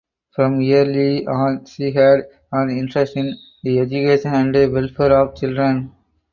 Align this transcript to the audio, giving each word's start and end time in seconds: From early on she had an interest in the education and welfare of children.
From 0.31 0.55
early 0.61 1.27
on 1.27 1.65
she 1.65 1.91
had 1.91 2.21
an 2.51 2.71
interest 2.71 3.15
in 3.17 3.37
the 3.61 3.77
education 3.81 4.33
and 4.33 4.73
welfare 4.73 5.15
of 5.15 5.35
children. 5.35 5.93